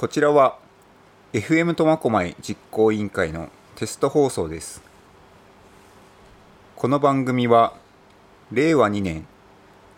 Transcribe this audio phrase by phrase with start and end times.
[0.00, 0.56] こちらは
[1.34, 4.80] FM 苫小牧実行委員会のテスト放送です。
[6.74, 7.74] この番組は
[8.50, 9.26] 令和2年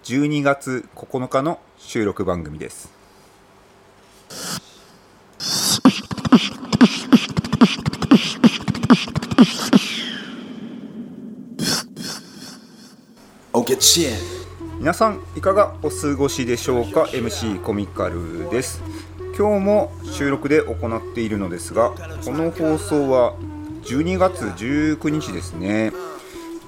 [0.03, 2.91] 12月9日の収録番組です。
[13.53, 13.65] Oh.
[14.81, 18.83] 皆さんいかがお過ごしでしょうか？MC コミカルです
[19.37, 21.91] 今日も収録で行っているのですが
[22.25, 23.35] この放送は
[23.83, 25.93] 12月19日ですね。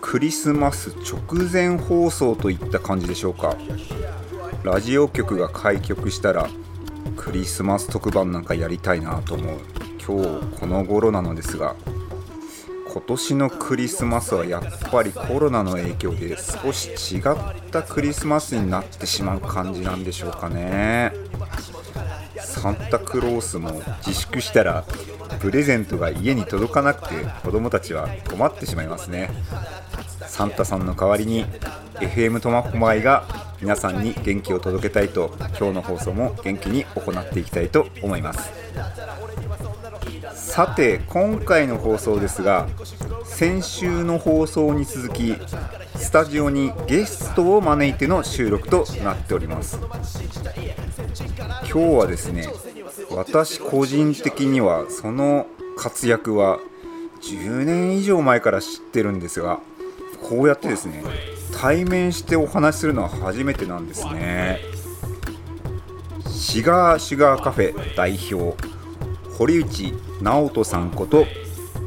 [0.00, 3.56] クリスマス直前放送といった感じでしょうか。
[4.62, 6.48] ラジオ局が開局したら
[7.16, 9.58] クリスマス特番なんかやりたいなと思う。
[10.06, 11.76] 今日この頃なのですが
[12.88, 17.22] 今年のクリスマスはやっぱりコロナの影響で少し違っ
[17.70, 21.12] たクリスマスになってしまう感じなんでしょうかね。
[22.64, 24.86] サンタクロースも自粛したら
[25.38, 29.28] プレゼントが家に届かなくて子供たちは困ってしまいますね。
[30.26, 31.44] サンタさんの代わりに
[31.96, 33.24] FM 苫小牧が
[33.60, 38.50] 皆さんに元気を届けたいと今日の放送も元気に行っていきたいと思います。
[40.32, 42.66] さて今回の放送ですが
[43.26, 45.36] 先週の放送に続き
[45.96, 49.78] スタジオにゲストを招いての収録となっております。
[51.74, 52.46] 今日はですね
[53.10, 56.60] 私個人的にはその活躍は
[57.20, 59.58] 10年以上前から知ってるんですが
[60.22, 61.02] こうやってですね
[61.52, 64.60] 対面してお話しするのは初めてなんですね
[66.28, 68.56] シガーシュガーカフェ代表
[69.36, 71.26] 堀内直人さんこと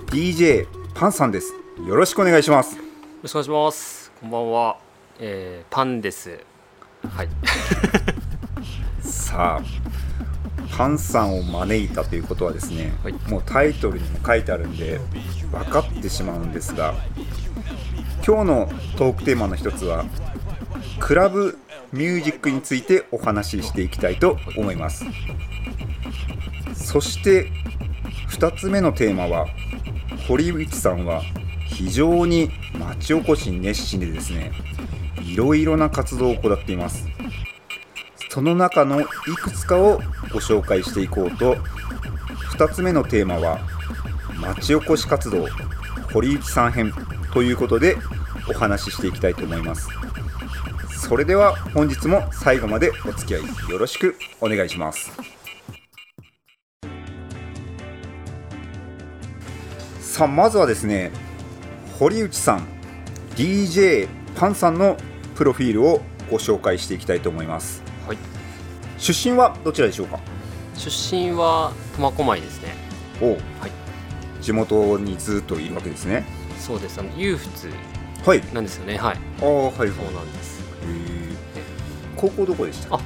[0.08, 1.54] DJ パンさんです
[1.88, 2.82] よろしくお願いしますよ
[3.24, 4.12] ろしくお願いします。
[4.20, 4.78] こんばんは。
[5.20, 6.40] えー、パンです。
[7.08, 7.30] はい。
[9.28, 13.14] さあパンさんを招いたということはですね、はい。
[13.30, 15.02] もうタイトルにも書いてあるんで
[15.52, 16.94] 分かってしまうんですが
[18.26, 20.06] 今日のトークテーマの一つは
[21.00, 21.58] クラブ
[21.92, 25.04] ミュージックについてお話ししていきたいと思います。
[26.74, 27.52] そして
[28.30, 29.48] 2つ目のテーマは
[30.26, 31.22] 堀内さんは
[31.68, 32.50] 非常に
[32.80, 34.54] 町おこしに熱心でですね
[35.22, 37.08] いろいろな活動を行っています
[38.38, 39.06] その中のい
[39.36, 39.98] くつかを
[40.32, 41.56] ご紹介していこうと。
[42.56, 43.60] 2つ目のテーマは
[44.40, 45.48] 町おこし活動
[46.14, 46.94] 堀内さん編
[47.34, 47.98] ということで
[48.48, 49.90] お話ししていきたいと思います。
[51.00, 55.12] それでは本日も最後までお付き合いよろしくお願いします。
[60.00, 61.12] さあまずはですね
[61.98, 62.68] 堀内さん
[63.36, 64.96] DJ パンさんの
[65.34, 67.87] プロフィールをご紹介していきたいと思います。
[68.98, 70.20] 出身はどちらでしょうか？
[70.76, 72.76] 出身は苫小牧ですね。
[73.22, 73.42] おはい。
[74.42, 76.24] 地元にずっといるわけですね
[76.60, 77.00] そうです。
[77.00, 77.50] あの裕福
[78.30, 78.98] はいなんですよね。
[78.98, 79.18] はい。
[79.42, 80.60] ああはいはいそうなんです。
[80.84, 81.36] へー
[82.16, 82.96] 高校どこでした？
[82.96, 83.00] あ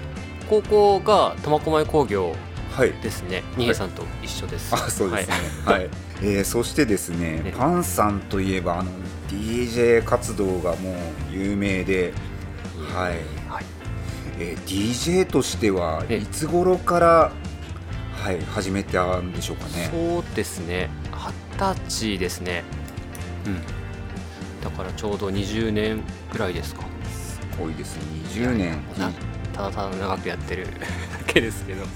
[0.49, 2.35] 高校が苫小牧工業
[2.71, 3.43] はいですね。
[3.57, 4.73] 二平さんと一緒です。
[4.73, 5.35] あそうですね
[5.65, 5.89] はい、
[6.21, 8.91] えーそしてですねねパンさんといえばあの
[9.29, 10.95] DJ 活動がもう
[11.31, 12.13] 有名で
[12.93, 13.17] はいはい。
[14.41, 17.31] えー DJ としてはえいつ頃から
[18.23, 20.89] はい始めたんでしょうかねそうですね。
[21.11, 22.63] 二十歳ですね。
[23.45, 23.61] うん。
[24.63, 26.83] だからちょうど20年ぐらいですか。
[27.59, 28.03] 多いですね
[28.33, 29.11] 20年な
[29.53, 30.71] ただただ長くやってる だ
[31.27, 31.81] けですけど。
[31.81, 31.89] はい。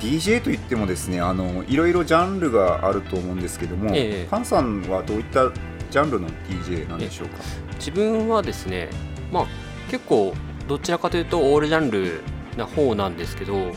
[0.00, 5.48] DJ といってもですねあのいろいろジャンルがあると思うんですけども、ええパンさんはどういった
[5.90, 7.36] ジャンルの DJ なんでしょうか
[7.78, 8.88] 自分はですね
[9.30, 9.46] まあ
[9.90, 10.34] 結構
[10.68, 12.22] どちらかというとオールジャンル
[12.56, 13.72] な方なんですけど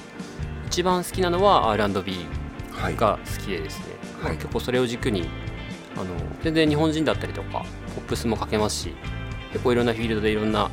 [0.67, 2.25] 一番好きなのは R&B
[2.71, 2.95] はい。
[2.95, 3.85] が好きでですね、
[4.21, 5.29] まあはい結構それを軸に
[5.95, 6.05] あの
[6.43, 7.65] 全然日本人だったりとか
[7.95, 8.93] ポップスもかけますし
[9.53, 10.69] 結構いろんなフィールドでいろんな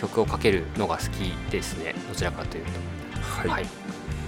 [0.00, 1.94] 曲をかけるのが好きですね。
[2.08, 2.70] どちらかというと。
[3.20, 3.48] はい。
[3.48, 3.66] はい、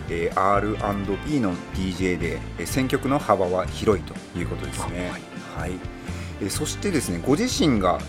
[0.08, 5.12] えー R&B の DJ で、えー選曲の幅は広いということですね。
[5.56, 5.72] あはい。
[6.40, 8.00] えーそしてですねご自身が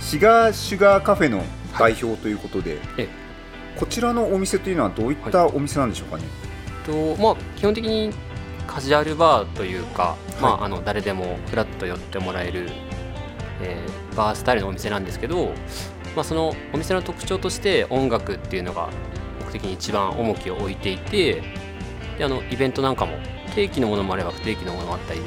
[0.00, 1.42] シガーシュガーカフェの
[1.76, 3.08] 代表ということで、え
[3.76, 6.24] こちらのお店というのはどういったお店なんでしょうかね？
[6.86, 8.12] とまあ基本的に
[8.66, 12.68] カジュアルバーというか、まはいあ、あの誰でもフラッと寄ってもらえる、
[13.62, 15.52] えーバースタイルのお店なんですけど、
[16.16, 18.90] まあ、そのお店の特徴として音楽っていうのが
[19.38, 21.40] 僕的に一番重きを置いていて
[22.18, 23.16] であのイベントなんかも
[23.54, 25.26] 定期のものもあれば不定期のものもあったりで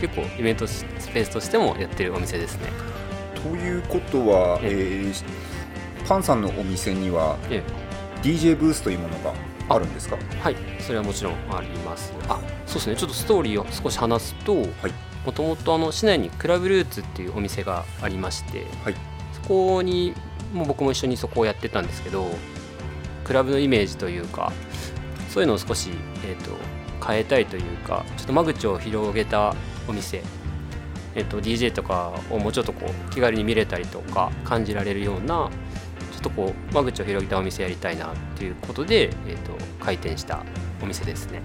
[0.00, 2.68] 結構イベントスペースとしてもやってるお店ですね。
[3.50, 5.10] ということは、ええ。
[5.10, 5.24] ー
[6.08, 7.62] パンさんのお店にはえ
[8.22, 9.34] DJ ブースというものが
[9.68, 10.16] あるんですか？
[10.40, 10.56] はい。
[10.80, 12.12] それはもちろんあります。
[12.28, 12.40] あ。
[12.66, 12.96] そうですね。
[12.96, 18.94] ちょっとストーリーを少し話すともともと市内にクラブルーツっていうお店がありまして、はい。
[19.32, 20.14] そこに
[20.52, 22.28] もう僕も一緒にそこをやってたんですけど
[23.24, 24.52] クラブのイメージというか
[25.28, 25.90] そういうのを少し、
[26.24, 26.52] えー、と
[27.04, 29.54] 変えたいというかちょっと間口を広げた
[29.88, 30.22] お店、
[31.16, 35.50] えー、と DJ とかをもうちょっとこう気軽に見れたりとか感じられるような
[36.12, 39.52] ちょっとこう間口を広げたお店やりたいなっていうことで、えー、と
[39.84, 40.44] 開店した
[40.82, 41.42] お店ですね。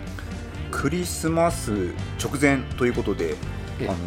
[0.70, 3.36] クリスマス直前ということで
[3.80, 3.98] えあの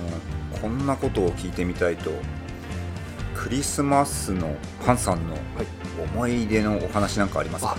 [0.60, 2.10] こんなことを聞いてみたいと
[3.34, 5.36] クリスマスのパンさんの
[6.14, 7.76] 思い出のお話なんかありますか、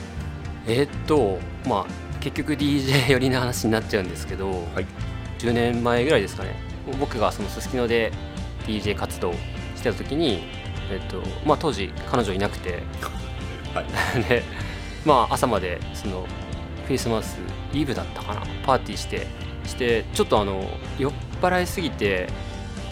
[0.68, 4.86] えーっとまあ結局 DJ 寄りの話になっちゃうんですけど、はい。
[5.38, 6.56] 10年前ぐらいですかね
[7.00, 8.12] 僕がそのすすきので
[8.66, 9.34] DJ 活動
[9.76, 10.44] してた時に、
[10.92, 12.84] えっとまあ、当時彼女いなくて。
[13.74, 13.86] はい。
[14.30, 14.44] で、
[15.06, 16.26] まあ、朝までその
[16.88, 17.38] クリスマス
[17.74, 18.42] イブだったかな。
[18.66, 19.28] パーティーして
[19.66, 20.64] してちょっとあの
[20.98, 22.28] 酔っ払いすぎて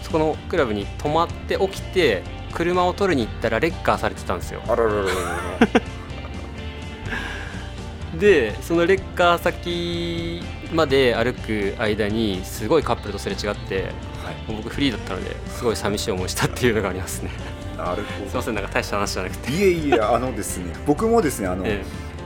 [0.02, 4.62] そこのクラブに泊まって起きて車を取りに行ったらレッカーされてたんですよ。
[4.66, 5.12] あららららら。
[8.18, 13.84] でそのレッカー先まで歩く間にすごいカップルとすれ違って
[14.24, 14.34] はい。
[14.48, 17.30] 僕フリーだったのですごい寂しい思いしたっていうのがありますね。
[17.76, 18.30] なるほど。
[18.30, 21.82] すいませんなんか大した話じゃなくて、いえいえあのですね 僕もですねあの、え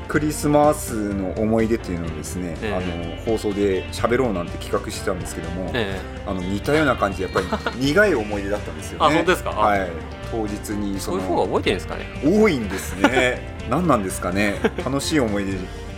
[0.06, 6.00] クリスマスの思い出っていうのをですね、えあの放送で喋ろうなんて企画してたんですけども、ええ。
[6.26, 7.46] あの似たような感じでやっぱり
[7.86, 9.06] 苦い思い出だったんですよね。
[9.06, 9.50] あ本当ですか？
[9.50, 9.54] あ。
[9.66, 9.88] はい。
[10.30, 12.06] 当日にそのえそういう方が覚えてるんですかね？
[12.24, 13.56] 多いんですね。
[13.70, 14.54] 何なんですかね？
[14.84, 15.52] 楽しい思い出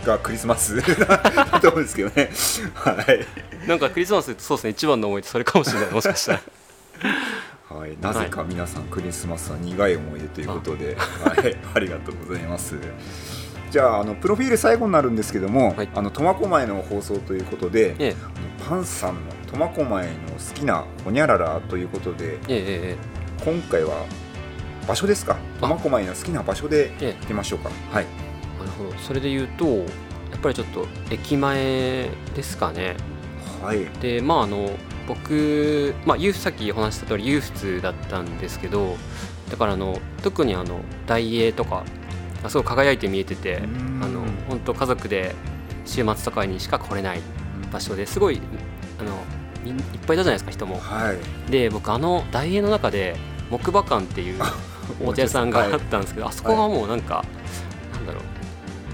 [0.05, 2.31] がクリスマスだと思うんですけどね。
[2.73, 3.67] はい。
[3.67, 4.69] なんかクリスマスってそうですね。
[4.71, 5.91] 一番の思い出それかもしれない。
[5.91, 6.41] もしかしたら。
[7.69, 12.75] はい、なぜか皆さんクリスマスは苦い思い出ということで、はい、ありがとうございます。
[13.71, 15.89] じゃああのプロフィール最後になるんですけども、はい。
[15.95, 23.45] あの苫小牧の放送ということで、えあのパンさんの苫小牧の好きなホニャララということで、えええええ。
[23.45, 24.05] 今回は
[24.85, 25.37] 場所ですか？
[25.61, 25.67] あ。
[25.67, 27.17] 苫小牧の好きな場所でええ。
[27.21, 27.69] 行きましょうか。
[27.91, 28.05] はい。
[28.83, 29.83] なるほどそれで言うとや
[30.37, 32.95] っぱりちょっと駅前ですかね。
[33.61, 33.85] はい。
[34.01, 34.71] でまああの
[35.07, 38.95] 僕、まあ、ユーさっきお話しした通り裕福だったんですけど
[39.49, 41.83] だからあの特にあの大英とか
[42.43, 43.61] あすごい輝いて見えてて
[44.01, 45.35] あの本当家族で
[45.85, 47.21] 週末とかにしか来れない
[47.71, 48.41] 場所ですごい
[48.99, 49.11] あの
[49.65, 49.75] いっ
[50.07, 50.79] ぱいいたじゃないですか人も。
[50.79, 51.51] はい。
[51.51, 53.15] で僕あの大英の中で
[53.49, 54.41] 木馬館っていう
[55.03, 57.25] お茶屋さんがあったんですけど、あそこがもうなんか、なんだろう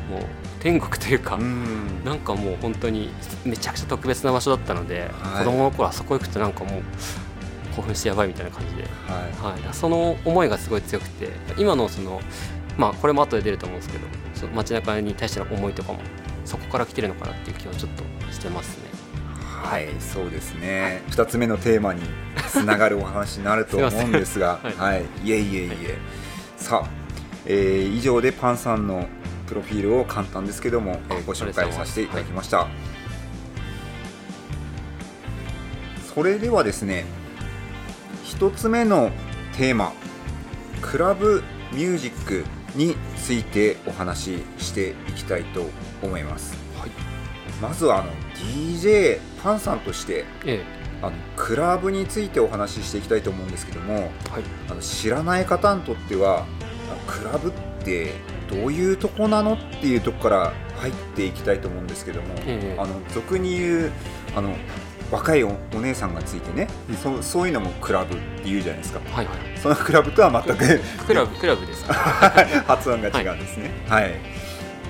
[0.10, 0.22] もう
[0.60, 2.04] 天国というか、うん。
[2.04, 3.10] なんかもう本当に
[3.46, 6.84] めちゃくちゃ特別な場所だったので、はい子供の頃あそこ行くとなんかもう
[7.76, 12.22] 興奮してやばいみたいな感じで、ははい、その思いがすごい強くて今のその
[12.78, 16.00] まあこれも後で出ると思うんですけどその街中に対しての思いとかも
[16.44, 18.98] そこから来てるのかなっていう気はちょっとしてますね。
[19.64, 19.68] い。
[19.68, 21.02] はい、そうですね。
[21.10, 22.02] 二つ目のテーマに
[22.50, 25.06] つながるお話になると思うんですが、 すいはい。
[25.24, 25.98] いえいえいえ。
[26.56, 26.90] さあ、
[27.46, 29.08] えー以上でパンさんの
[29.48, 32.68] プロフィールを簡単ですけども、えーご紹介させていただきました。
[36.14, 37.06] それではですね、
[38.24, 39.12] 一つ目の
[39.56, 39.94] テーマ、
[40.82, 42.46] クラブミュージック
[42.76, 45.66] についてお話ししていきたいと
[46.02, 46.56] 思います。
[46.78, 46.92] はい
[47.62, 50.64] まずはあの DJ パンさんとしてえ
[51.02, 54.00] あのクラブについてお話ししていきたいと思うんですけどもえ
[54.30, 56.46] はいあの知らない方にとっては
[57.08, 57.52] クラブっ
[57.84, 58.14] て
[58.50, 62.80] どういうとこなのっていうとこから入っていきたいと思うんですけども、ええ。
[62.80, 63.92] あの俗に言う
[64.36, 64.56] あの
[65.12, 66.68] 若いおお姉さんがついてね、
[67.02, 69.00] そそういうのもクラブって言うじゃないですか。
[69.12, 69.36] はいはい。
[69.62, 71.94] そのクラブとは全くクラブクラブですか？
[72.68, 73.72] 発音が違うんですね。
[73.88, 74.16] はい、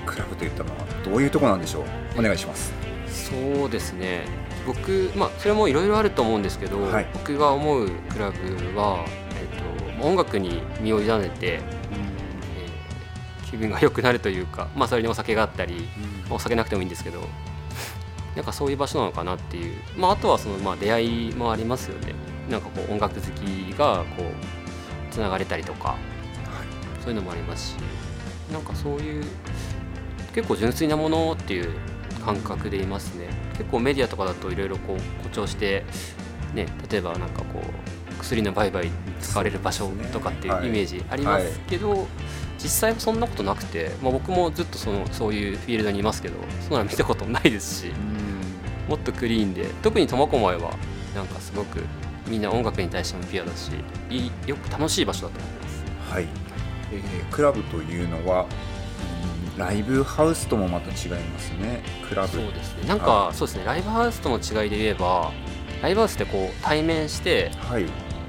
[0.06, 1.82] クラブといったのはどういうとこなんでしょ
[2.16, 2.20] う？
[2.20, 2.74] お願いします。
[3.08, 4.22] そうですね。
[4.66, 7.06] 僕まあそれもいろいろあると思うんですけど、はい。
[7.14, 8.38] 僕が思うクラブ
[8.80, 9.06] は、
[9.40, 9.44] え
[9.98, 11.77] っと音楽に身を委ねて、えー
[13.58, 15.88] 気分が良くなるというか、まあ、それにお酒があったり
[16.30, 17.22] お酒なくてもいいんですけど
[18.36, 22.14] なんかそういう場所なのかなっていう、まあ、あとはその、まあ、出会いもありますよね。
[22.50, 25.98] なんかこう音楽好きがこうつながれたりとか
[27.02, 27.76] そういうのもありますし
[28.54, 29.26] なんかそういう
[30.34, 31.72] 結構純粋なものっていう
[32.24, 33.28] 感覚でいますね。
[33.58, 35.84] 結構メディアとかだといろいろこう誇張して、
[36.54, 42.08] ね、例えばなんかこう薬の売買に使われる場所とかっていうイメージありますけど、
[42.62, 47.92] 実際はそんなことなくて、まあ、僕もずっとそのそういうフィールドにいますけどそんなの見たこともないですし
[48.88, 50.74] もっとクリーンで特に苫小牧は
[51.16, 51.84] なんかすごく
[52.28, 53.72] みんな音楽に対してもピュアだし
[54.10, 56.14] いいよく楽しい場所だと思います。
[56.14, 56.28] はい、
[56.92, 58.48] えークラブというのは、うん
[59.58, 61.82] ライブハウスともまた違いますね。
[62.08, 62.30] クラブ。
[62.30, 62.88] そうですね。
[62.88, 63.66] なんかそうですね。
[63.66, 65.32] ライブハウスとの違いで言えば
[65.82, 67.86] ライブハウスってこう対面してはい。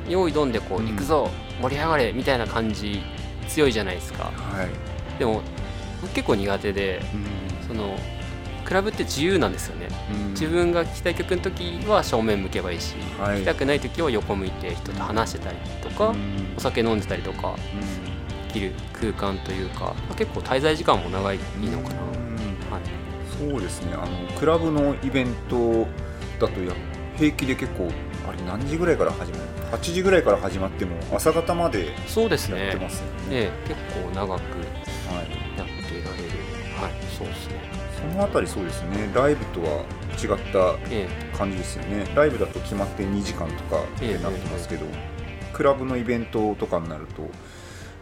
[0.08, 0.88] 用意どんでこう、うん。
[0.88, 1.28] 行くぞ
[1.60, 3.02] 盛り上がれみたいな感じ
[3.48, 4.24] 強いじゃないですか。
[4.24, 5.18] はい。
[5.18, 5.42] でも
[6.00, 7.02] 僕結構苦手で
[7.66, 7.98] その
[8.64, 9.88] クラブって自由なんですよね。
[10.12, 10.30] うん。
[10.30, 13.40] 自分が聴きたい曲の時は正面向けばいいし聴、はい。
[13.40, 16.54] きたくない時は横向いて人と話してたりとか、うん。
[16.56, 17.56] お酒飲んでたりとか
[18.48, 22.18] できる空間というか、まあ結構滞在時間も長いのかな、うん。
[22.70, 23.94] はい、そうですね。
[23.94, 24.06] あの
[24.38, 25.86] クラブのイベント
[26.38, 26.72] だとや
[27.16, 27.90] 平気で結構
[28.28, 32.70] あれ何時ぐらいから始まる8時ぐらいから始まっても朝方までやってますよね。
[33.30, 34.38] ええ結構長くはい、
[35.56, 36.38] やってられる。
[36.80, 37.54] はいそうですね。
[37.98, 39.10] そのあたりそうですね。
[39.14, 39.84] ライブとは
[40.22, 42.06] 違ったえ感じですよね。
[42.14, 44.86] ライブだと決まって2時間とかってなってますけど、
[45.52, 47.28] クラブのイベントとかになると、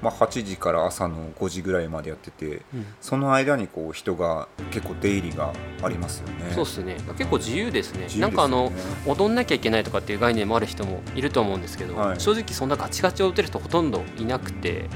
[0.03, 2.87] まあ、8時から朝の5時ぐらいまでやっててえうん。
[3.01, 6.53] その間にこう人が結構出入りがありますよね。
[6.55, 6.97] そうですね。
[7.17, 8.07] 結構自由ですね。
[8.07, 8.21] ね。
[8.21, 8.73] なんかあの
[9.07, 12.21] 踊んなきゃいけないとかっていう概念もある人もいると思うんですけど、はい。
[12.21, 14.89] 正直そんなガチガチを打てる人ほとんどいなくて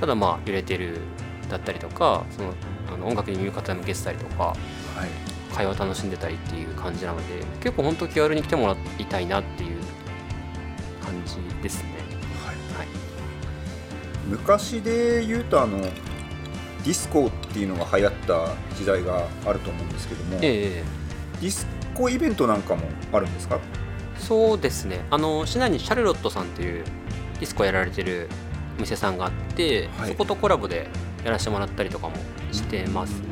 [0.00, 0.98] ただまあ揺れてる
[1.50, 2.52] だったりとかその
[2.92, 4.56] あの音楽に耳を傾けてたりとかはい。
[5.56, 9.80] 会話を楽しんでたりっていう感じなので結構本当気軽に来てもらいたいなっていう
[11.02, 11.95] 感じですね
[14.26, 20.84] 昔で言うとあのディスコっていうのが流行った時代があると思うんですけども、ええ
[21.40, 23.58] ディスコイベントなんかもあるんですか？
[24.18, 25.04] そうですね。
[25.10, 26.84] あの市内にシャルロットさんという
[27.40, 28.28] ディスコやられてる
[28.78, 30.10] お店さんがあって、はい。
[30.10, 30.88] そことコラボで
[31.24, 32.16] やらせてもらったりとかも
[32.52, 33.26] してますね、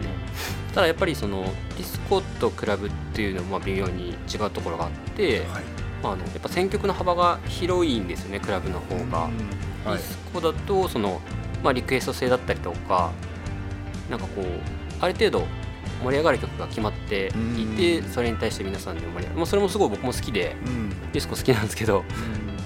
[0.74, 5.64] ただやっぱりそのディスコとクラブっていうのもまあ微妙に違うところがあって、はい。
[6.02, 9.32] まあ、あのやっぱ選曲の幅が広いんですよねクラブの方が、はい
[9.84, 11.20] ディスコだとその、
[11.62, 13.12] まあ、リクエスト制だったりとか
[14.10, 14.46] なんかこう
[15.00, 15.46] ある程度
[16.02, 18.08] 盛り上がる曲が決まっていてうん。
[18.10, 20.90] それに対して皆さんで盛り上がる、まあ、それもすごい僕も好きでうん。
[21.12, 22.04] ディスコ好きなんですけど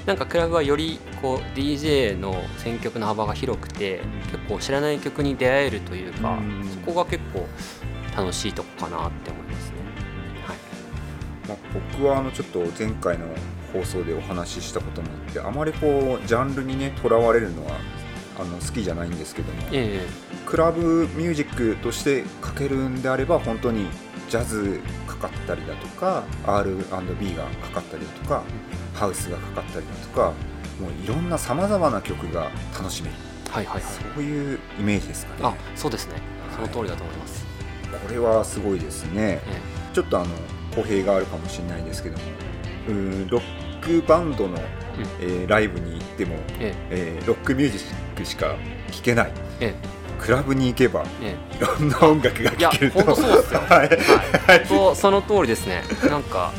[0.06, 4.00] なんかクラブはよりこう DJ の選曲の幅が広くて
[4.32, 6.68] 結構知らない曲に出会えるというかうん。
[6.68, 7.46] そこが結構
[8.16, 9.76] 楽しいとこかなって思いますね。
[10.46, 10.56] はい。
[11.48, 11.56] まあ、
[11.92, 13.26] 僕はあのちょっと前回の
[13.72, 17.72] 放送でお話ししたこともあってあまりこうジャンルにねとらわれるのは
[18.38, 20.06] あの好きじゃないんですけどもえ
[20.46, 23.88] クラブミュージックとしてかけるんであれば本当に
[24.28, 28.42] ジャズかかったりだとか R&B がかかったりだとか
[28.94, 30.32] ハウスがかかったりだとか
[30.80, 33.14] もういろんなさまざまな曲が楽しめる。
[33.48, 33.82] えはいはいはい。
[34.14, 35.40] そういうイメージですかね。
[35.42, 36.14] あそうですね。
[36.54, 37.44] その通りだと思います。
[38.06, 39.40] これはすごいですね。
[39.44, 39.60] え
[39.92, 40.28] ちょっとあの
[40.76, 42.24] 語弊があるかもしれないですけども。
[42.88, 42.94] うー
[43.26, 43.42] んロッ
[43.88, 44.58] クバンドの、
[45.20, 47.20] えーライブに行っても、ええ。
[47.22, 48.54] ーロックミュージックしか
[48.90, 49.32] 聴けない。
[49.60, 49.74] え
[50.20, 51.56] クラブに行けばええ。
[51.56, 52.98] いろんな音楽がいや聴けると。
[53.04, 53.60] 本当そうですよ。
[53.68, 53.88] はい。
[54.58, 55.82] はい、その通りですね。
[56.08, 56.52] なんか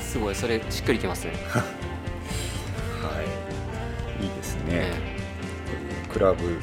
[0.00, 1.32] すごいそれしっくりきますね。
[1.52, 1.62] は
[4.20, 4.92] い、いいですね、え
[6.12, 6.58] クラブに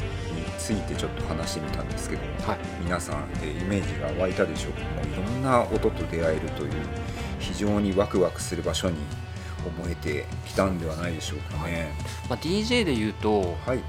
[0.57, 2.57] ついてちょっと話してみたんですけども、はい。
[2.83, 4.73] 皆さん、えーイメージが湧いたでしょう。
[4.73, 6.71] かもういろんな音と出会えるという
[7.39, 8.95] 非常にワクワクする場所に
[9.65, 11.91] 思えてきたんではないでしょうかね。
[12.29, 13.79] まあ、DJ で言うとはい、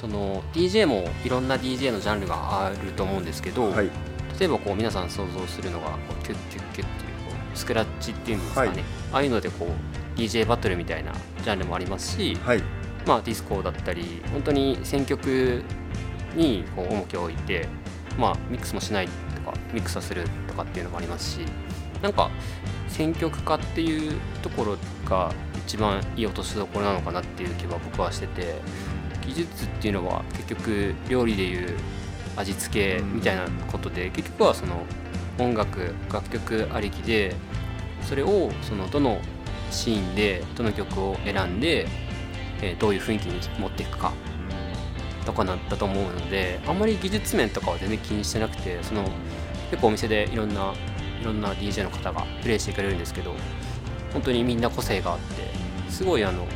[0.00, 3.90] その DJ もいろんな DJ のジャンルがあると思うんですけど、はい、
[4.38, 8.78] 例えばこう皆さん想像するのがこうキュッキュッキュッっていうこうスクラッチっていうんですかね、はい。
[9.12, 11.12] ああいうのでこう DJ バトルみたいな
[11.42, 12.62] ジャンルもありますし、はい、
[13.06, 15.62] まあ、ディスコだったり本当に選曲
[16.34, 17.68] にこう重きを置いて、
[18.18, 21.46] まあ、ミックスもしないとかミックスをするとかっていうのもありますし
[22.02, 22.30] なんか
[22.88, 24.76] 選曲家っていうところ
[25.12, 25.32] が
[25.66, 28.54] 一番いい落としどころなのかなっていう気は僕はしてて
[29.26, 31.76] 技術っていうのは結局料理でいう
[32.36, 34.84] 味付けみたいなことで結局はその
[35.38, 37.34] 音楽楽曲ありきで
[38.02, 39.20] それをそのどの
[39.70, 41.86] シーンでどの曲を選んで、
[42.62, 44.12] えーどういう雰囲気に持っていくか
[45.26, 49.04] とかなったと思うのであんまり技術面とかは全然気にしてなくてその
[49.70, 50.72] 結構お店でいろんな
[51.20, 53.34] いろんな DJ の方がプレイしてくれるんですけど
[54.12, 55.50] 本当にみんな個性があって
[55.90, 56.46] すごいあの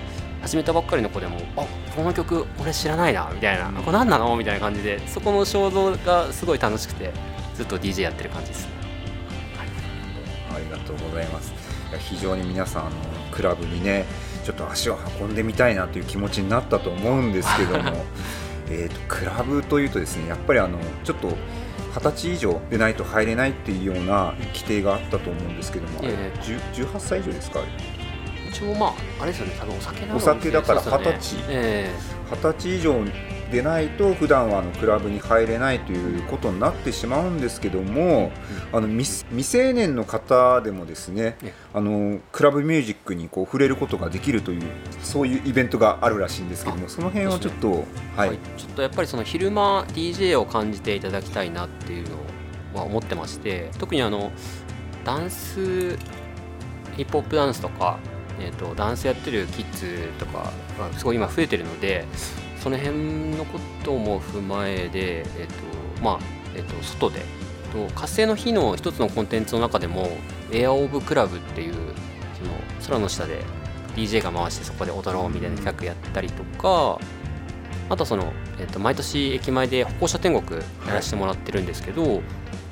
[0.43, 1.65] 始めたばっかりの子でも「あ
[1.97, 7.13] この曲俺知らないな」みたいな「これ何なの?」みたいな感じでそこの衝動がすごい楽しくて
[7.55, 8.71] ずっと DJ やってる感じですね。
[10.55, 11.53] ありがとうございます。
[11.99, 12.97] 非常に皆さんあの
[13.31, 14.05] クラブにね
[14.45, 18.05] ちょっと足を運んでみたいなという気持ちになったと思うんですけども
[18.71, 21.29] えーとクラブというとですねやっぱりあのちょっと
[21.97, 26.39] 二十歳以上でないと入れないっていうような規定があったと思うんですけども、ええ
[26.75, 27.61] 10 18歳以上ですか？
[28.49, 29.55] 一応まああれですよね。
[29.59, 31.45] 多分お酒お酒だから二十歳。
[31.49, 31.91] え。
[32.31, 33.05] 二十歳以上
[33.51, 38.33] でないと普段はあのクラブに入れないということになってしまうんですけども、
[38.73, 44.63] あの未未成年の方でもですねえあのクラブミュージックにこう触れることができるという
[45.03, 47.85] そういうイベントがあるらしいんですけどもその辺をちょっと、
[48.17, 52.17] はい、はい、ちょっとやっぱりその昼間 DJ を感じていただきたいなっていうの
[52.81, 54.33] は思ってまして特にあの
[55.05, 55.97] ダンス
[56.97, 57.99] ヒップホップダンスとか、
[58.41, 62.05] えー、とダンスやってるキッズとかがすごい今増えてるので
[62.67, 66.19] その辺のことも踏まえで、えーとまあ
[66.57, 67.21] えー、と外で
[67.73, 70.09] と火星の日の一つのコンテンツの中でも
[70.51, 71.75] エア・オブ・クラブっていう
[72.35, 72.51] その
[72.85, 73.45] 空の下で
[73.95, 76.99] DJ が回してそこで踊ろうみたいな企画やったりとか
[77.89, 82.21] あとその、えっと毎年駅前で歩行者天国やらせてもらってるんですけど、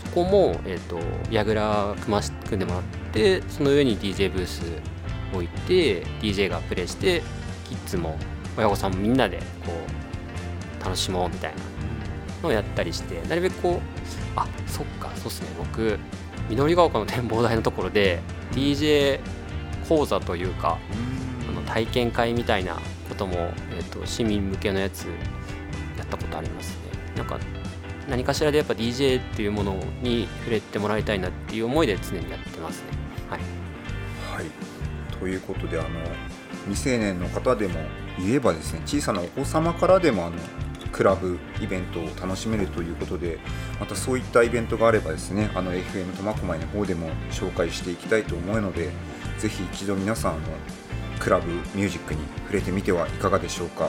[0.06, 0.98] そこも、えっと
[1.30, 2.82] ヤグラ組まし組んでもらっ
[3.12, 4.62] てその上に DJ ブース
[5.32, 7.22] 置いて DJ がプレイして
[7.68, 8.18] キッズも
[8.56, 9.72] 親御さんもみんなでこ
[10.80, 11.62] う楽しもうみたいな
[12.42, 13.80] のをやったりしてなるべくこう
[14.36, 15.98] あそっかそうっすね僕
[16.48, 18.20] 緑ヶ丘の展望台のところで
[18.52, 19.20] DJ
[19.88, 20.78] 講座というか
[21.48, 25.06] あの体験会みたいなことも、えー、と市民向けのやつ
[25.96, 26.76] やったことありますね。
[27.16, 27.38] なんか
[28.08, 32.88] 何かしらでやっぱ DJ っていうものに触れてもらいたいなっていう思いで常にやってますね。
[33.30, 33.40] はい。
[34.36, 35.88] はい、ということであの
[36.64, 37.80] 未成年の方でも
[38.18, 40.36] 言えばですね小さなお子様からでもあの
[40.92, 43.38] クラブイベントを楽しめるということで
[43.80, 48.90] またそういったイベントがあればですねあの FM 苫小牧の方でも紹介していきたいと思うので
[49.38, 50.48] ぜひ一度皆さんの
[51.18, 53.88] クラブミュージックに触れてみてはいかがでしょうか。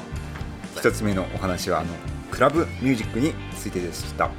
[0.78, 1.90] 一つ目のお話はあの
[2.32, 4.30] クラブミュージックについてでした。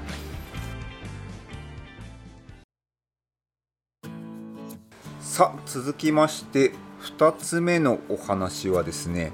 [5.20, 9.32] さあ続きまして2つ目のお話はですね、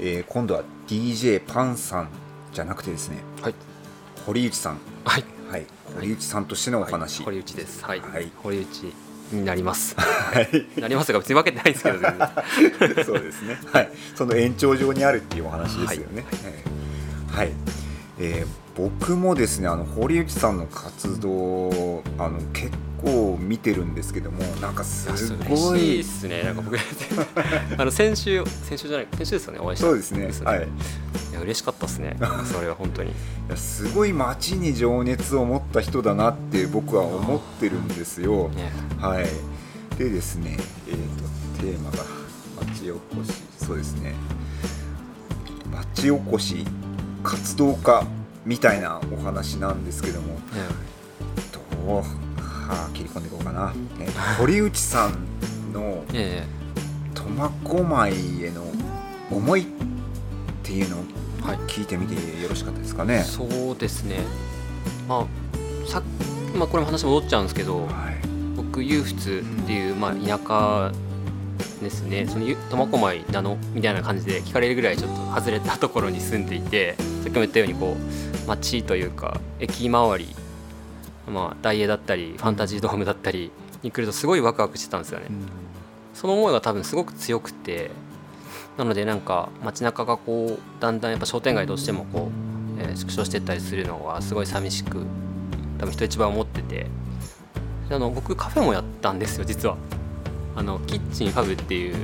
[0.00, 2.08] えー今度は DJ パンさん
[2.52, 3.54] じゃなくてですねはい。
[4.26, 4.78] 堀内さん。
[5.04, 5.24] はい。
[5.50, 5.66] はい。
[5.94, 7.24] 堀内さんとしてのお話、はい。
[7.26, 7.84] 堀内です。
[7.84, 8.30] はい、はい。
[8.42, 8.92] 堀内
[9.32, 9.94] になります。
[9.98, 10.80] はい。
[10.80, 11.98] なりますが別に分けてないですけど
[13.04, 13.58] そうですね。
[13.72, 16.24] はい、その延長上にあるっていうお話ですよね。
[17.30, 17.52] はい、はい。
[18.18, 22.70] えー僕もですね、あの堀内さんの活動、あの結
[23.02, 25.08] 構見てるんですけども、なんかす
[25.48, 26.02] ごいいで。
[26.02, 26.76] すねなんか僕
[27.78, 30.24] あの先週先週じゃない先週ですよねお会いしたそうですね。
[30.24, 30.58] よはい。
[30.60, 33.12] いいや嬉しかったですねそれは本当に
[33.48, 38.48] やすごい街に情熱を持った人だなって僕は思ってるんですよ。
[38.48, 39.26] ねはい。
[39.98, 40.56] でですね、
[40.88, 41.98] えー、とテーマが
[42.72, 43.32] 町おこし、
[43.64, 44.14] そうですね。
[45.72, 46.64] 町おこし
[47.22, 48.04] 活動家
[48.44, 50.40] みたいなお話なんですけども、ね
[51.52, 52.04] どうは
[52.70, 53.72] あ切り込んでいこうかな。
[54.00, 56.46] えー堀内さんのえ
[57.14, 58.12] 苫小牧
[58.44, 58.64] への
[59.30, 59.64] 思いっ
[60.62, 61.04] ていうのを
[61.66, 63.22] 聞いてみてよろしかったですかね。
[63.22, 64.18] そうですね
[65.08, 65.26] ま
[65.86, 66.02] あさ
[66.54, 68.20] まあこれも話戻っちゃうんですけどはい。
[68.56, 70.92] 僕裕仏っていう、まあ、田舎
[71.82, 80.34] ですねそのゆ苫小牧なのみたいな感じで聞かれるぐらいちょっと外れたところに住んでいてさっきも言ったようにこう街というか駅周り、
[81.28, 83.52] まあ、大英だったりファンタジードームだったり
[83.82, 85.26] に来るとすごいワクワクしてたんですよね。
[86.14, 87.90] その思いが多分すごく強くて
[88.76, 92.30] なのでなんか街中がこうだんだんやっぱ商店街どうしてもこ
[92.78, 95.04] う、えー縮小していったりするのがすごい寂しく
[95.78, 96.86] 多分人一番思ってて。
[97.88, 99.76] であの僕カフェもやったんですよ実は。
[100.56, 101.96] あのキッチンファブっていう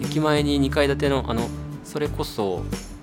[0.00, 1.48] 駅前に2階建てのあの
[1.84, 2.62] それこそ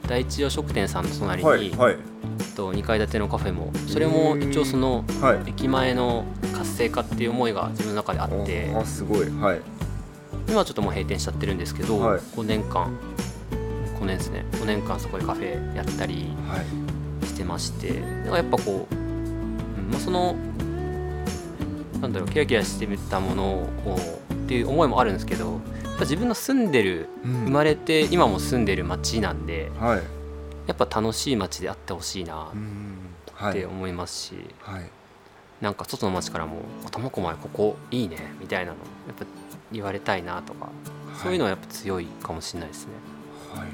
[0.09, 1.93] 第一洋食店さんの隣に、はいはい。
[1.93, 5.49] えっと2階建てのカフェもそれも一応そのはい。
[5.51, 9.29] 駅前の活性化っていう思いが自分の中であってあすごい。
[9.29, 9.61] はい。
[10.47, 12.19] 今はちょっともう閉店しちゃってるんですけど、はい。
[12.19, 12.97] 5年間
[13.99, 14.45] 5年ですね。
[14.53, 17.25] 5年間そこでカフェやったりはい。
[17.27, 20.35] してましてだからやっぱこう、うんまあ、その
[22.01, 23.99] なんだろうキラキラしてみたものを
[24.33, 25.59] っていう思いもあるんですけど
[25.99, 30.01] ぱ自分の住んでる生まれて今も住んでる町なんではい。
[30.67, 32.97] やっぱ楽しい町であってほしいなうん
[33.33, 33.51] はい。
[33.51, 34.89] って思いますし、はい。
[35.61, 39.25] なんか外の町からも「苫小牧ここいいね」みたいなのやっぱ
[39.71, 40.69] 言われたいなとか、
[41.21, 42.93] そういうのはやっぱ強いかもしれないですね。
[43.53, 43.61] はい。
[43.61, 43.69] はい。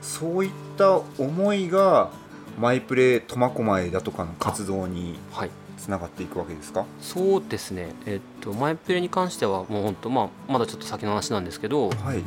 [0.00, 2.10] そういった思いが
[2.58, 5.50] マイプレー苫小牧だとかの活動にはい
[5.82, 6.84] つながっていくわけですか？
[7.00, 12.22] そうですね、えっと、マイプレに関してはもう本当、まあ、まだちょっと先の話なんですけど、はい。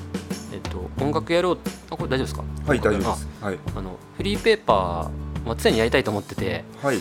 [0.52, 1.58] えっと、音楽やろう。
[1.90, 2.44] あこれ大丈夫ですか？
[2.68, 3.60] はい大丈夫であすはい。
[3.76, 6.98] あのフリーペーパー、まあ、常にやりたいと思ってて、はい。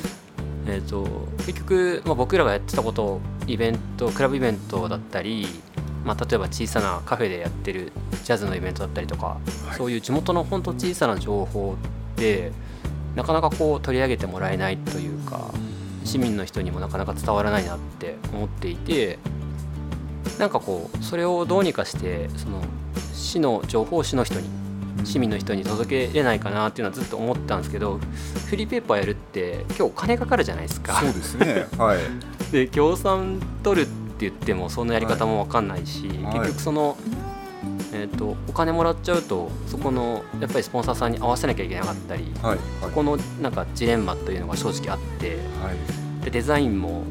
[0.66, 1.04] えっと、
[1.38, 5.46] 結局、まあ、僕らがやってたことイベントクラブイベントだったり、
[6.04, 7.92] まあ、例えば小さなカフェでやってる
[8.24, 9.40] ジャズのイベントだったりとか、は
[9.72, 9.76] い。
[9.76, 11.76] そういう地元の本当小さな情報
[12.14, 12.52] って
[13.14, 15.52] なかなかこう取り上げてもらえないというか
[16.04, 19.18] 市民の人にもなかなか伝わらないなって思っていて
[20.38, 22.62] なんかこうそれをどうにかしてその
[23.12, 24.48] 市の情報誌の人に
[25.04, 27.98] 市民の人に届けれないかなっていうのはずっと思ったんですけど
[28.48, 30.94] フリーペーパーやるって今日お金かかるじゃないですか。
[30.94, 31.66] そうですね。
[31.78, 31.98] はい。
[32.52, 36.38] で協賛取るって言ってもそのやり方も分かんないし、はい。
[36.38, 36.96] 結局その、
[37.94, 46.24] えー、とお金もらっちゃうとそこのやっぱりスポンサーさんに合わせなきゃいけなかったり、はいそこのなんかジレンマというのが正直あってはい。
[46.24, 47.04] でデザインも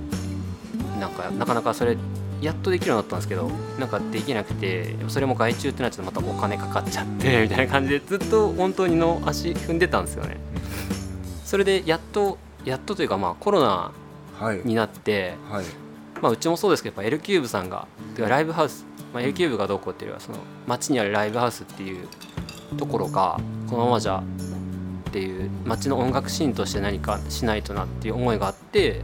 [0.99, 1.97] なんかなかなかそれ
[2.41, 10.37] やっとできるようになったんですけどなんかできなくてそれも外注ってなっちゃうとまたお金かかっちゃってみたいな感じでずっと本当にの足踏んでたんですよね。
[11.45, 13.91] それでやっとやっとというかまあコロナ
[14.39, 14.61] はい。
[14.65, 15.65] になってはい。
[16.21, 17.85] まあ、うちもそうですけどやっぱ L キューブさんが
[18.17, 22.07] ライブハウス、まあ、ブがどうこうっていうよりはその街にあるライブハウスっていう
[22.77, 24.23] ところがこのままじゃ
[25.09, 29.01] っていう街の音楽シーンとして何かしないとなっていう思いがあって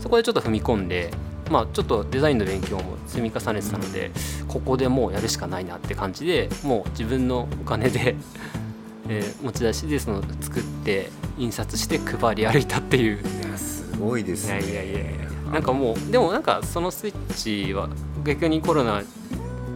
[0.00, 1.10] そこでちょっと踏み込んで、
[1.50, 4.10] まあ、ちょっとデザインの勉強も積み重ねてたので
[4.48, 8.16] ここでもうやるしかないなって感じでもう自分のお金で、
[9.08, 13.18] えー持ち出しでその作って印刷して配り歩いたっていう。
[13.18, 14.60] いやすごいですね。
[14.60, 17.88] いやいやいやなんかもうでもなんかそのスイッチは
[18.24, 19.02] 逆にコロナ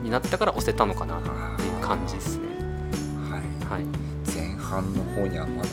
[0.03, 2.45] になったから押せたのかなっていう感じですね。
[3.31, 3.43] はい。
[3.71, 3.85] はい
[4.35, 5.69] 前半の方にはまだ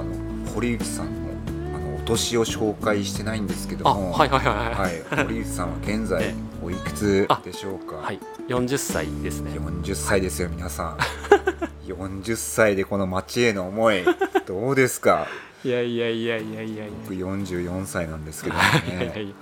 [0.00, 1.28] あの堀内さんの
[1.76, 5.02] あのお年を紹介してないんですけどあもはいはいはいはい。
[5.16, 8.20] はい、堀内さんは現在 えおいくつでしょうか、はい。
[8.48, 9.50] 40歳ですね。
[9.58, 10.98] 40歳ですよ皆さん。
[11.86, 14.04] 40歳でこの町への思い
[14.46, 15.26] どうですか？
[15.64, 16.92] いやいやいやいやいやいや。
[17.02, 18.60] 僕44歳なんですけどね。
[18.60, 19.34] はい。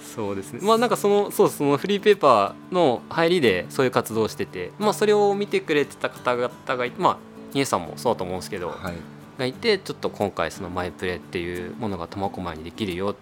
[0.00, 0.60] そうですね。
[0.62, 7.18] まあなんかそのそうそのフリーペーパーの入りでそういう活動をしててまあそれを見てくれてた方々がいてまあ
[7.52, 8.94] 兄さんもそうだと思うんですけど、はい。
[9.38, 13.14] がいてちょっと今回そのマイプレっていうものが苫小牧にできるよっ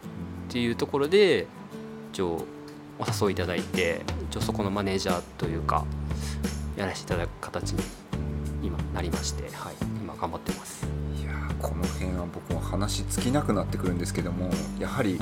[0.52, 1.46] ていうところで
[2.12, 2.44] 一応
[2.98, 5.84] お誘いいただいて一応そこのマネージャーというか
[6.76, 7.82] やらせていただく形に
[8.62, 10.86] 今なりまして、はい、今頑張ってます。
[11.64, 15.18] この辺は僕も話尽きなくなってくるんですけどもやはり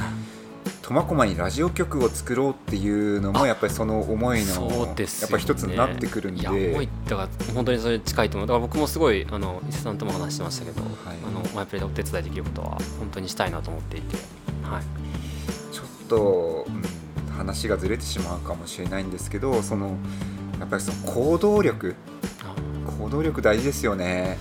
[0.83, 5.07] 苫小牧にラジオ局を作ろうっていうのもやっぱりその思いのね。
[5.21, 6.49] やっぱ一つになってくるんで。
[6.49, 8.49] 思いだから本当にそれ近いと思う。
[8.49, 10.93] だから僕もすごいあの伊勢さんとも話してましたけど、はい。
[11.27, 14.17] あのマイプレでお手伝いできることは本当にしたいなと思っていて、
[14.65, 19.97] はい、ちょっと、うん、話がずれてしまうかもしれないんですけどその
[20.59, 21.95] やっぱりその行動力。
[22.43, 22.55] あ。
[22.99, 24.39] 行動力大事ですよね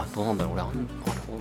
[0.00, 0.88] あどうなんだろう俺あん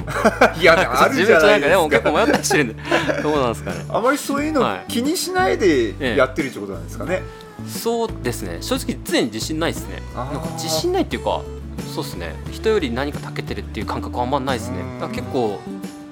[0.62, 1.90] いやあるじゃないですか。
[1.90, 2.76] 結構迷ったりしてるんで。
[3.24, 3.86] どうなんですかね。
[3.90, 4.86] あまりそういうのはい。
[4.88, 6.16] 気にしないでええ。
[6.16, 7.24] やってるってことなんですかね、
[7.68, 8.58] そうですね。
[8.62, 10.02] 正直常に自信ないですね。
[10.16, 11.42] なんか自信ないっていうか
[11.94, 12.36] そうですね。
[12.52, 14.78] 人より何か長けてるっていう感覚はあんまないですね。
[15.12, 15.60] 結構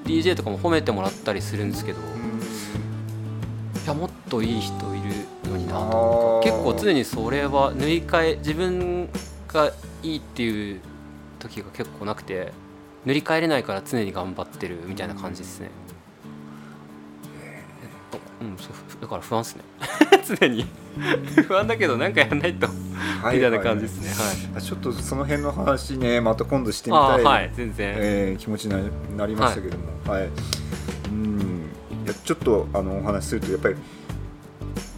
[0.06, 2.00] DJ とかも褒めてもらったりするんですけど
[3.84, 9.10] いやもっといい人いるのになと結構常にそれは塗り替え自分
[9.48, 10.82] がいいっていう
[11.44, 12.52] 時が結構なくて
[13.06, 15.70] 塗り替えれないから常に頑張ってるみたいな感じですね。
[17.44, 19.64] えっとうんそうだから不安ですね。
[20.40, 20.66] 常に。
[21.48, 22.68] 不安だけどなんかやらないと。
[22.68, 24.10] はみたいな感じですね。
[24.54, 24.62] はい。
[24.62, 27.52] ちょっとその辺の話ねまた今度してみたい、はい。
[27.54, 30.30] 全然、えー気持ちにななりましたけども、はい。
[31.10, 31.40] うん。
[32.06, 33.76] いやちょっとあのお話しするとやっぱり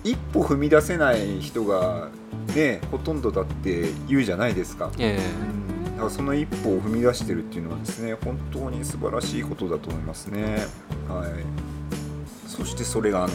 [0.04, 2.10] 一歩踏み出せない人が
[2.56, 4.92] ねほとんどだって言うじゃないですか。
[5.00, 5.65] えうん
[5.96, 10.66] だからその一歩を踏み出してるっていうのはですね本当に素晴らしいことだと思いますね。
[11.08, 13.34] はい、そしてそれがあの、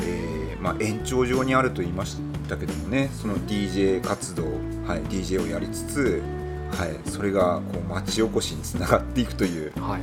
[0.00, 2.18] えーまあ、延長上にあると言いまし
[2.48, 4.42] たけどもねその DJ 活動、
[4.86, 6.22] はい、DJ をやりつつ、
[6.72, 9.72] はい、それがこう町おこしにつながっていくという。
[9.74, 10.00] えはい。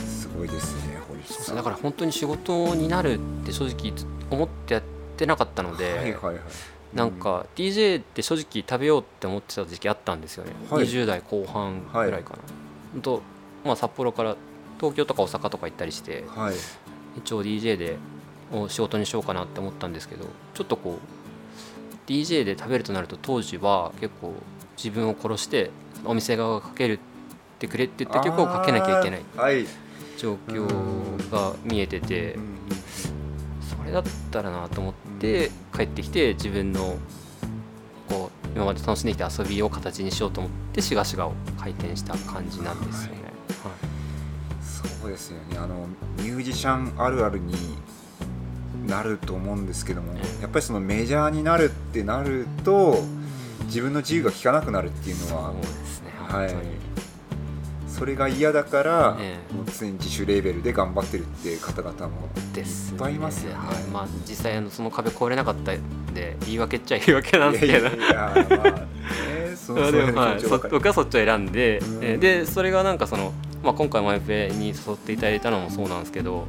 [0.00, 1.56] すごいですね堀内さん。
[1.56, 3.92] だから本当に仕事になるって正直
[4.30, 4.82] 思ってやっ
[5.16, 6.36] てなかったので、はいはいはい、
[6.94, 10.84] なんか DJ って正直食べようって思ってた時期あったんですよね、はい。
[10.84, 12.38] 20代後半ぐらいかな、
[12.92, 13.22] ほんと
[13.64, 14.36] まあ、札幌から
[14.78, 16.54] 東京とか大阪とか行ったりしてはい。
[17.16, 17.96] 一応 DJ で
[18.52, 20.24] を仕事にしようかなって思ったんですけど
[20.54, 24.34] ちょっとこう DJ で食べるとなると当時は結構
[24.76, 25.70] 自分を殺して
[26.04, 26.98] お店側がかけるっ
[27.58, 29.22] てくれって言った曲をかけなきゃいけない。
[30.16, 32.56] 状況が見えててうん。
[33.78, 36.96] それだったらなと思って帰ってきて自分の
[38.08, 43.18] こう今まで楽しんできた遊びを形にしようと思ってしがしがを開店した感じなんですよね。
[44.60, 45.58] そうですよね。
[45.58, 45.86] あの
[46.18, 47.54] ミュージシャンあるあるに
[48.86, 50.42] なると思うんですけどもええ。
[50.42, 53.02] やっぱりそのメジャーになるってなると
[53.66, 56.12] 自分の自由が利かなくなるっていうのはそうですね。
[56.28, 56.54] ははい
[58.00, 59.54] それが嫌だから、ええ。
[59.54, 62.64] もう常に自主レーベルで頑張ってるっていう方々もいっ
[62.98, 63.58] ぱいいますよね。
[63.58, 67.88] はいまあ、実際あのその壁越えれなかったんで言い訳っちゃ言い訳なんですけど。
[67.88, 70.72] いやいやまあねそでもはい、その気持ちわかる。
[70.72, 72.02] 僕はそっちを選んで、うん。
[72.02, 76.46] えーでそれがなんかその、まあ、今回マイフェに誘っていただいたのもそうなんですけど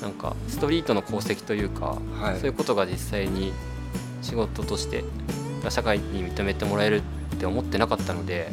[0.00, 2.38] なんかストリートの功績というか、はい。
[2.38, 3.52] そういうことが実際に
[4.22, 5.02] 仕事として
[5.68, 7.02] 社会に認めてもらえる
[7.34, 8.52] って思ってなかったので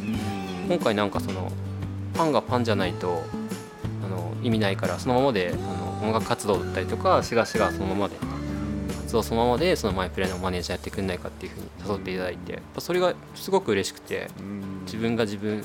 [0.68, 1.52] 今回なんかその
[2.18, 3.24] パンがパンじゃないと
[4.04, 8.16] あの意味ないからそのままであの音楽活動だったりとかしがしがそのままで
[9.02, 14.28] 活動そのままでそのマイプレイのマネージャーやってくんないかっていうふうに誘っていただいてやっぱそれがすごく嬉しくて
[14.86, 15.64] 自分が自分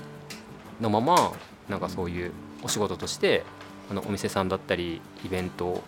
[0.80, 1.32] のまま
[1.68, 3.44] なんかそういうお仕事として
[3.90, 5.82] あのお店さんだったりイベント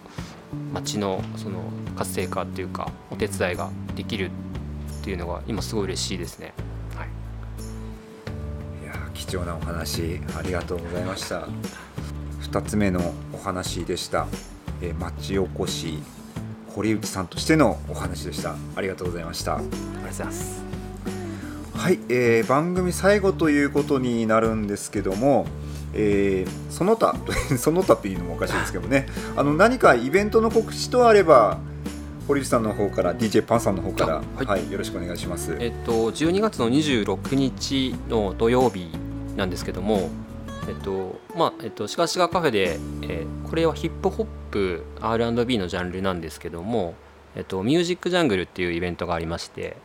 [0.72, 1.60] 街のその
[1.96, 4.30] 活性化っていうかお手伝いができる
[5.00, 6.52] っていうのが今すごい嬉しいですね。
[9.14, 11.48] 貴重なお話ありがとうございました。
[12.42, 14.26] 2つ目のお話でした、
[14.80, 15.98] えー町おこし
[16.68, 18.56] 堀内さんとしてのお話でした。
[18.76, 19.56] ありがとうございました。
[19.56, 20.64] ありがとうございます。
[21.74, 25.46] はい、えー番組最後ということになるんですけども、
[25.94, 27.16] えーその他
[27.56, 29.06] その他っていうのもおかしいですけどね。
[29.36, 31.58] あの何かイベントの告知とあれば
[32.26, 35.56] 堀内さんの方から DJ パンさんの方から、あははいいよろしくお願いします。
[35.60, 38.88] えっと、12月の26日の土曜日
[39.36, 40.10] なんですけども、
[40.68, 46.94] えっとまあえっと、しがしがカフェで、えーこれはヒップホップ R&B のジャンルなんですけども、
[47.36, 49.76] えっと、ミュージックジャングルっていうイベントがありまして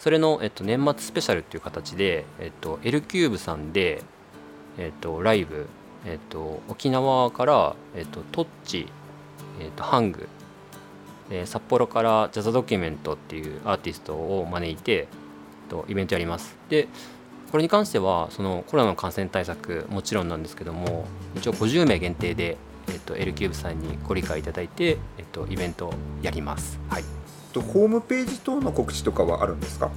[0.00, 4.02] それの、えっと、年末スペシャルっていう形で、えっと、L キューブさんで、
[4.78, 5.68] えっと、ライブ、
[6.04, 8.88] えっと、沖縄から、えっと、トッチ、
[9.60, 10.28] えっと、ハング
[11.30, 15.06] えー札幌からジャズドキュメントっていうアーティストを招いてえっ
[15.70, 16.56] とイベントやります。
[16.68, 16.88] で
[17.54, 22.56] これに関してはそのコロナの感染対策もちろんなんですけども一応50名限定で、
[22.88, 26.80] えっと、L キューブさんにご理解いただいて、えっと、イベントをやります。
[26.88, 27.04] はい。
[27.52, 29.92] とホームページ等の告知とかはあるんですか？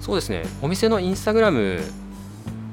[0.00, 0.44] そうですね。
[0.62, 1.80] お店のインスタグラム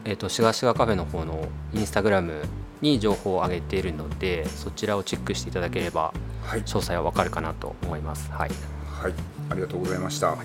[0.06, 2.44] えっとしがしがカフェの方のインスタグラム
[2.82, 6.14] に情報を上げているのでそちらをチェックしていただければ
[6.44, 8.30] はい、詳細はわかるかなと思います。
[8.32, 8.52] はい。
[8.86, 9.14] はい、
[9.50, 10.38] ありがとうございました、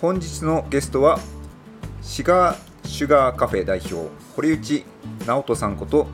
[0.00, 1.20] 本日のゲストは
[2.02, 4.84] シガーシュガーカフェ代表堀内
[5.24, 6.08] 直人さんこと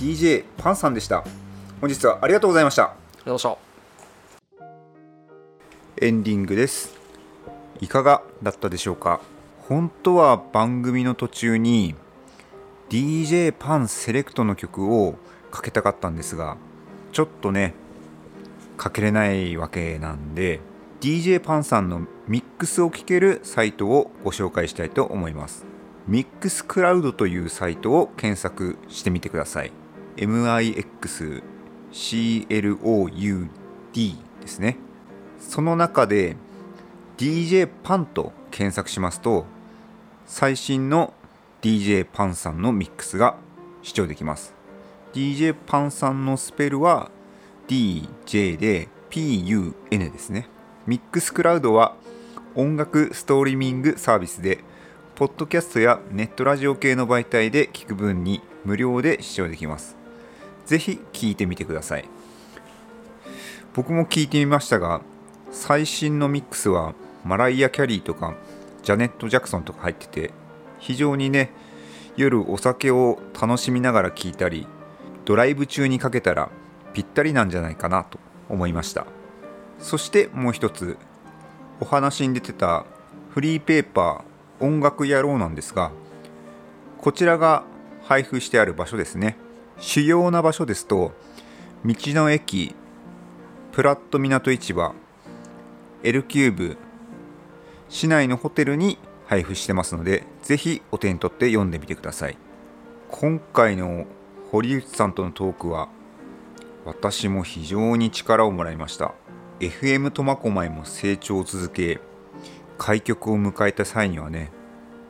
[0.00, 1.24] DJ パンさんでした。
[1.80, 2.82] 本日はありがとうございました。
[2.82, 3.58] ありがとうございまし
[6.00, 6.04] た。
[6.04, 6.94] エンディングです。
[7.80, 9.20] いかがだったでしょうか？
[9.68, 11.94] 本当は番組の途中に
[12.90, 15.14] DJ パンセレクトの曲を
[15.50, 16.58] かけたかったんですが
[17.12, 17.72] ちょっとね
[18.76, 20.60] かけれないわけなんで
[21.00, 25.64] DJ パンさんのミックスを聴けるサイトをご紹介したいと思います
[26.08, 29.72] ミックスクラウドというサイトを検索してみてください。
[30.16, 30.86] MIXCLOUD
[34.40, 34.76] ですね。
[35.40, 36.36] その中で
[37.18, 39.46] DJ パンと検索しますと
[40.26, 41.12] 最新の
[41.60, 43.36] DJ パンさんのミックスが
[43.82, 44.54] 視聴できます。
[45.12, 47.10] DJ パンさんのスペルは
[47.66, 50.48] DJ で PUN ですね。
[50.86, 51.96] ミックスクラウドは
[52.54, 54.60] 音楽ストリーミングサービスで
[55.16, 59.96] ポッドキャストやネットラジオ系の媒体で聞く分に無料で視聴できます。
[60.66, 62.04] ぜひ聞いてみてください。
[63.72, 65.00] 僕も聞いてみましたが
[65.50, 68.34] 最新のミックスはマライア・キャリーとか
[68.82, 70.34] ジャネット・ジャクソンとか入ってて
[70.80, 71.50] 非常にね
[72.18, 74.66] 夜お酒を楽しみながら聴いたり
[75.24, 76.50] ドライブ中にかけたら
[76.92, 78.18] ぴったりなんじゃないかなと
[78.50, 79.06] 思いました。
[79.78, 80.98] そしてもう一つ
[81.80, 82.84] お話に出てた
[83.30, 85.92] フリーペーパー音楽野郎なんですが
[86.98, 87.64] こちらが
[88.02, 89.36] 配布してある場所ですね。
[89.78, 91.12] 主要な場所ですと
[91.84, 92.74] 道の駅
[93.72, 94.94] プラット港市場
[96.02, 96.76] L キューブ
[97.88, 102.38] 市内のホテルに配布してますのでぜひお手に取って読んでみてください。
[103.10, 104.06] 今回の
[104.50, 105.88] 堀内さんとのトークは
[106.84, 109.14] 私も非常に力をもらいました。
[109.60, 112.00] FM 苫小牧も成長を続け
[112.78, 114.50] 開局を迎えた際にはね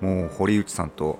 [0.00, 1.18] もう堀内さんと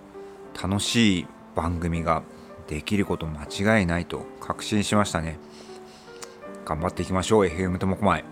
[0.61, 2.22] 楽しい番組が
[2.68, 5.38] できること間違いないと確信しましたね。
[6.64, 8.24] 頑張っていきましょう FM 苫小牧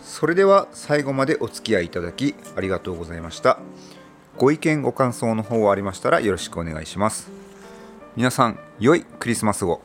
[0.00, 3.58] それでは最後までお付き合いいただきありがとうございました。
[4.38, 7.30] ご意見ご感想の方ありましたらよろしくお願いします。
[8.16, 9.82] 皆さん良いクリスマスを。